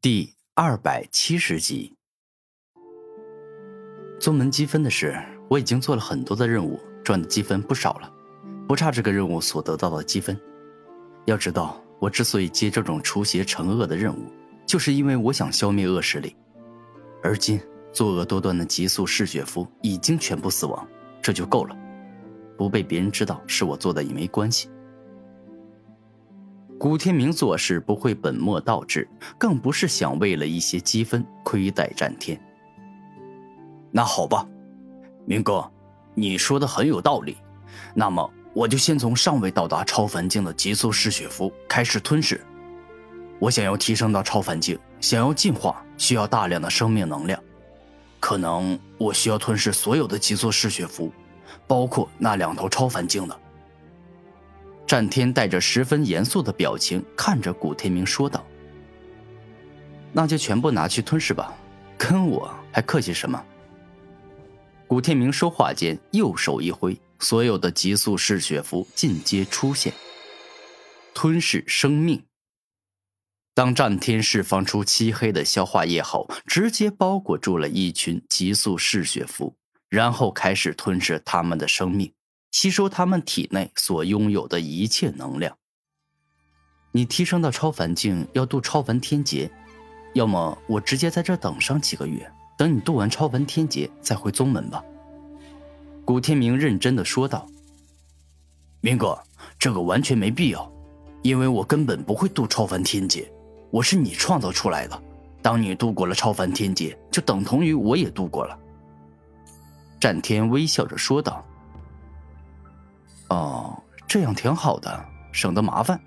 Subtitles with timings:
[0.00, 1.96] 第二百七十集，
[4.20, 8.08] 宗门积分的事，我已经做了很多的任务，赚的积分不少了，
[8.68, 10.40] 不差这个任务所得到的积分。
[11.26, 14.32] 要知道，我之所以接这种除邪惩恶的任务，
[14.64, 16.36] 就是因为我想消灭恶势力。
[17.20, 17.60] 而今
[17.92, 20.86] 作恶多端的极速嗜血夫已经全部死亡，
[21.20, 21.76] 这就够了，
[22.56, 24.70] 不被别人知道是我做的也没关系。
[26.78, 32.40] 古天明做事不会本末倒置，更不是想为了一些积分亏待战天。
[33.90, 34.46] 那好吧，
[35.26, 35.68] 明哥，
[36.14, 37.36] 你说的很有道理。
[37.94, 42.40] 那么我就先从尚未到达超凡境的极速嗜血符开始吞噬。
[43.40, 47.42] 我想要提升到超凡境，想要进化，需要大量的生命能量。
[48.20, 51.12] 可能我需要吞噬所有的极速嗜血符，
[51.66, 53.40] 包括那两头超凡境的。
[54.88, 58.42] 战天带着十分严肃的表情看着古天明说道
[60.14, 61.52] ：“那就全部拿去吞噬吧，
[61.98, 63.44] 跟我还客气什么？”
[64.88, 69.92] 古天明说话间，右手一挥，所有的极速嗜血符尽皆出现，
[71.12, 72.24] 吞噬生命。
[73.52, 79.54] 当战天释放出漆黑的消化液后，直接包裹住了一群极速嗜血符，
[79.90, 82.10] 然后开始吞噬他们的生命。
[82.50, 85.56] 吸收他们体内所拥有的一切能量。
[86.92, 89.50] 你提升到超凡境要渡超凡天劫，
[90.14, 94.82] 要么我直接在这等上几个月，等你渡完超凡天劫再回宗门吧。
[96.04, 97.46] 古天明认真的说道
[98.80, 99.18] ：“明哥，
[99.58, 100.72] 这个完全没必要，
[101.22, 103.30] 因为我根本不会渡超凡天劫，
[103.70, 105.02] 我是你创造出来的。
[105.42, 108.58] 当你渡过了超凡天劫，就等同于我也渡过了。”
[110.00, 111.44] 战天微笑着说道。
[113.28, 116.00] 哦，这样挺好的，省得麻烦。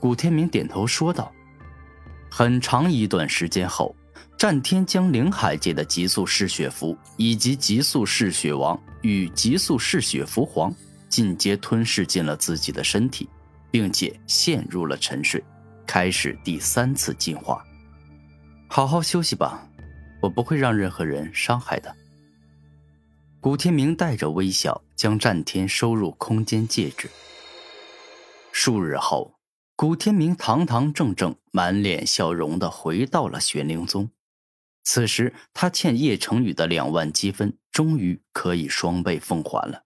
[0.00, 1.30] 古天明点头说道。
[2.30, 3.94] 很长一段时间后，
[4.38, 10.74] 战天将灵海界的极速嗜血符以及极速嗜血王与极速嗜血符皇
[11.10, 13.28] 尽皆吞噬进了自己的身体，
[13.70, 15.44] 并且陷入了沉睡，
[15.86, 17.62] 开始第三次进化。
[18.66, 19.68] 好好休息吧，
[20.22, 21.94] 我不会让任何人伤害的。
[23.42, 27.10] 古天明带着微笑将战天收入空间戒指。
[28.52, 29.34] 数日后，
[29.74, 34.08] 古天明堂堂正正、满脸笑容的回到了玄灵宗。
[34.84, 39.82] 此时，他欠叶成宇的两万积分终于可以双倍奉还了。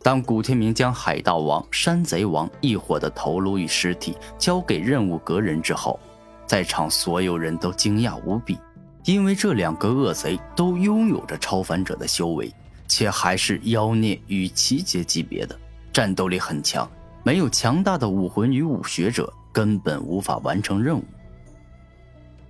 [0.00, 5.98] 当古天明将海盗王、山贼王一伙的头颅与尸体交给任务格人之后，
[6.46, 8.60] 在场所有人都惊讶无比。
[9.04, 12.50] 因为这两个恶贼都拥有着超凡者的修为，
[12.88, 15.58] 且还是妖孽与奇杰级别的，
[15.92, 16.90] 战斗力很强。
[17.22, 21.04] 没有强大的武魂与武学者，根本无法完成任务。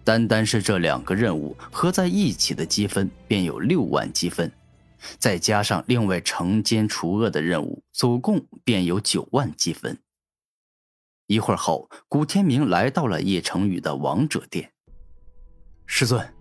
[0.03, 4.53] 单单是这两个任务合在一起的积分便有六万积分，
[5.19, 9.97] 再加上另外惩奸除恶的任务，总共便有九万积分。
[11.27, 14.73] 一会儿后，古天明来到了叶成宇的王者殿，
[15.87, 16.34] 师尊。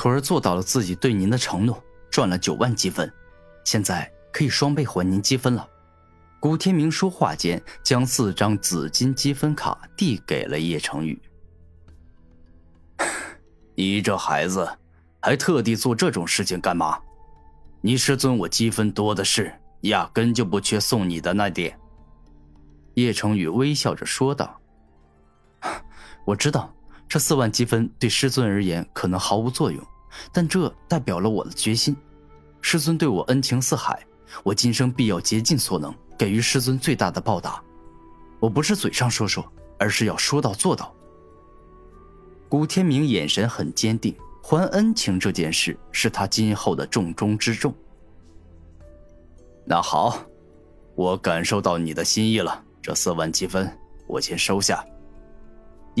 [0.00, 1.78] 徒儿做到了自己对您的承诺，
[2.10, 3.12] 赚了九万积分，
[3.66, 5.68] 现在可以双倍还您积分了。
[6.40, 11.20] 古天明说话间，将四张紫金积分卡递给了叶成宇。
[13.76, 14.66] 你这孩子，
[15.20, 16.98] 还特地做这种事情干嘛？
[17.82, 21.78] 你师尊我积分多的是，压根就不缺送你的那点。
[22.94, 24.58] 叶成宇微笑着说道
[26.24, 26.74] ：“我知道。”
[27.10, 29.84] 这四万积分对师尊而言可能毫无作用，
[30.32, 31.96] 但这代表了我的决心。
[32.60, 34.00] 师尊对我恩情似海，
[34.44, 37.60] 我今生必要竭尽所能给予师尊最大的报答。
[38.38, 39.44] 我不是嘴上说说，
[39.76, 40.94] 而是要说到做到。
[42.48, 47.74] 古天明眼神很坚定，还恩情这件事是他今后的重中之重。
[49.64, 50.16] 那好，
[50.94, 53.68] 我感受到你的心意了，这四万积分
[54.06, 54.84] 我先收下。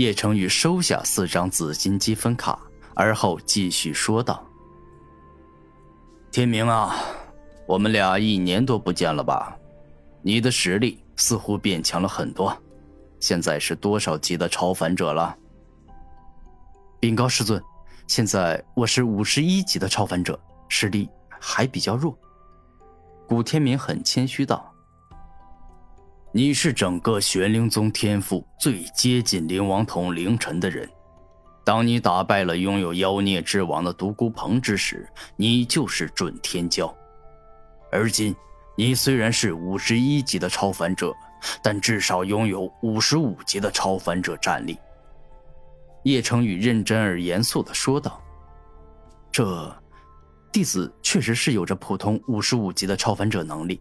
[0.00, 2.58] 叶成宇收下四张紫金积分卡，
[2.94, 4.42] 而后继续说道
[6.32, 6.96] ：“天明啊，
[7.66, 9.54] 我们俩一年多不见了吧？
[10.22, 12.56] 你的实力似乎变强了很多，
[13.18, 15.36] 现在是多少级的超凡者了？”
[16.98, 17.62] 禀告师尊，
[18.06, 22.18] 现在我是五十一级的超凡者，实力还比较弱。
[23.28, 24.72] 古天明很谦虚道。
[26.32, 30.88] 你是整个玄灵宗天赋最接近灵王统凌晨的人。
[31.64, 36.92] 当你打败了拥有妖孽之王的独孤鹏之时，你就是准天骄。
[37.90, 38.32] 而今，
[38.76, 41.12] 你虽然是五十一级的超凡者，
[41.64, 44.78] 但至少拥有五十五级的超凡者战力。
[46.04, 48.22] 叶成宇认真而严肃的说道
[49.32, 49.76] ：“这，
[50.52, 53.80] 弟子确实是有着普通五十五级的超凡者能力。”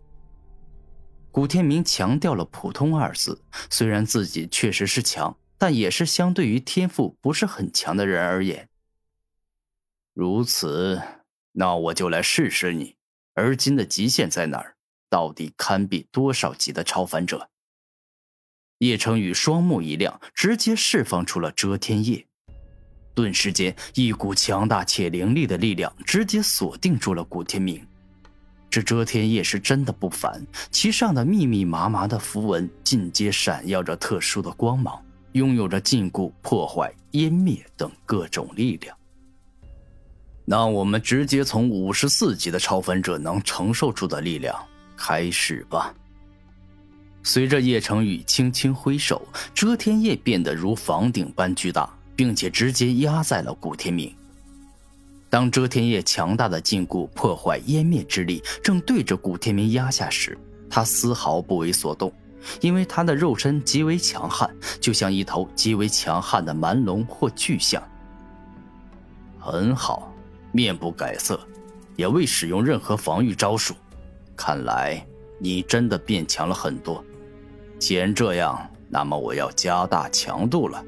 [1.31, 8.67] 古天明强调了“普通”二字，虽然自己确实是强，但也是相对于天赋不是很强的人而言。
[10.13, 11.01] 如此，
[11.53, 12.95] 那我就来试试你，
[13.35, 14.75] 而今的极限在哪儿？
[15.09, 17.49] 到底堪比多少级的超凡者？
[18.79, 22.25] 叶成宇双目一亮，直接释放出了遮天叶。
[23.13, 27.85] 顿时间，一股强大且凌厉的力量直接锁定住了古天明。
[28.69, 38.95] 这遮天叶是真的不凡，其上的密密麻麻的符文尽皆闪耀着特殊的光芒，拥有着禁锢、破坏、湮灭等各种力量。
[40.45, 44.55] 那我们直接从五十四级的超凡者能承受住的力量
[44.95, 45.93] 开始吧。
[47.23, 54.15] 随着叶成宇轻轻挥手，遮天叶变得如房顶般巨大，并且直接压在了古天明。
[55.29, 60.37] 当遮天叶强大的禁锢、破坏、湮灭之力正对着古天明压下时，
[60.69, 62.11] 他丝毫不为所动，
[62.61, 64.49] 因为他的肉身极为强悍，
[64.81, 67.81] 就像一头极为强悍的蛮龙或巨象。
[69.37, 70.11] 很好，
[70.51, 71.39] 面不改色，
[71.95, 73.75] 也未使用任何防御招数，
[74.35, 75.05] 看来
[75.37, 77.03] 你真的变强了很多。
[77.77, 80.83] 既然这样，那么我要加大强度了。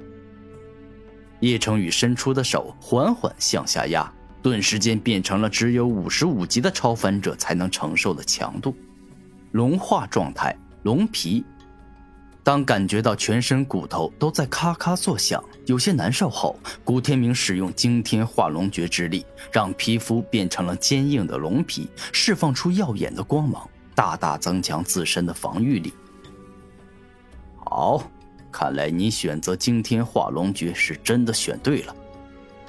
[1.42, 4.12] 叶成宇伸出的手缓缓向下压，
[4.42, 8.76] 顿时间变成了只有五十五级的超凡者才能承受的强度。
[9.52, 11.44] 龙化状态，龙皮。
[12.44, 25.94] 当感觉到全身骨头都在咔咔作响，有些难受后，古天明使用惊天化龙诀之力，让皮肤变成了坚硬的龙皮，释放出耀眼的光芒，大大增强自身的防御力。
[27.64, 28.10] 好，
[28.52, 31.96] 看来你选择惊天化龙诀是真的选对了。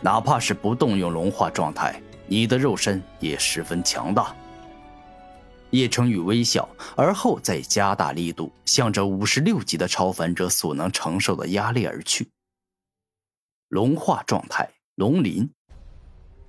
[0.02, 4.34] 哪怕是不动用龙化状态，你的肉身也十分强大。
[5.70, 12.28] 叶成宇微笑，而后再加大力度，向着五十六级的超凡者所能承受的压力而去。
[13.68, 15.48] 龙化状态，龙鳞。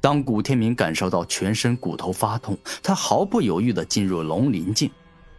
[0.01, 4.91] 当古天明感受到全身骨头发痛，他毫不犹豫地进入龙鳞境。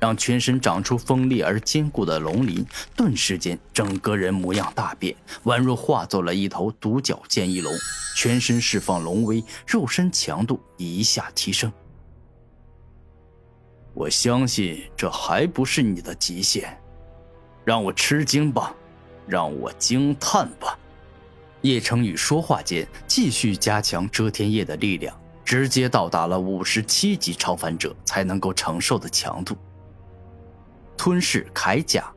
[0.05, 2.62] 让全身长出锋利而坚固的龙鳞，
[2.95, 7.73] 顿时间整个人模样大变，宛若化作了一头独角剑翼龙，
[8.15, 11.73] 全身释放龙威，肉身强度一下提升。
[13.95, 16.79] 我相信这还不是你的极限，
[17.65, 18.75] 让我吃惊吧，
[19.27, 20.79] 让我惊叹吧！
[21.62, 29.56] 叶成宇说话间，继续加强遮天叶的力量，直接到达了五十七级超凡者才能够承受的强度。
[31.05, 32.11] 吞噬铠甲。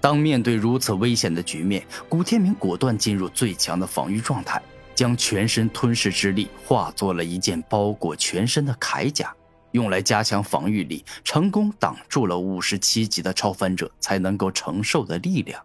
[0.00, 4.62] 当面对如此危险的局面，古天明果断进入最强的防御状态，
[4.94, 9.34] 将全身吞噬之力化作了一件包裹全身的铠甲，
[9.72, 15.60] 用来加强防御力，成功挡住了五十七级的超凡者才能够承受的力量。